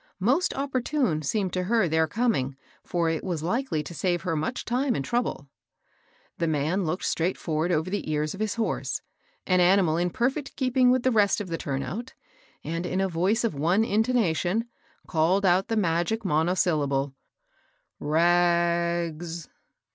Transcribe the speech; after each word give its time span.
Most 0.19 0.51
opportune 0.55 1.21
seemed 1.21 1.53
to 1.53 1.65
her 1.65 1.87
their 1.87 2.07
coming, 2.07 2.57
for 2.83 3.07
it 3.07 3.23
was 3.23 3.43
likely 3.43 3.83
to 3.83 3.93
save 3.93 4.23
her 4.23 4.35
much 4.35 4.65
time 4.65 4.95
and 4.95 5.05
trouble. 5.05 5.47
The 6.39 6.47
man 6.47 6.85
looked 6.85 7.05
straight 7.05 7.37
forward 7.37 7.71
over 7.71 7.87
the 7.87 8.01
eai3 8.01 8.05
THE 8.09 8.15
RAG 8.15 8.17
MERCHANTS. 8.17 8.33
841 8.33 8.35
of 8.35 8.39
his 8.39 8.55
horse— 8.55 9.01
an 9.53 9.59
animal 9.59 9.97
in 9.97 10.09
perfect 10.09 10.55
keeping 10.55 10.89
with 10.89 11.03
the 11.03 11.11
rest 11.11 11.39
of 11.39 11.49
the 11.49 11.57
tuni 11.59 11.83
out— 11.85 12.15
and 12.63 12.87
in 12.87 12.99
a 12.99 13.07
voice 13.07 13.43
of 13.43 13.53
one 13.53 13.83
intonation, 13.83 14.65
called 15.05 15.45
out 15.45 15.67
the 15.67 15.77
magic 15.77 16.25
monosyllable, 16.25 17.13
*^Rags!" 18.01 19.49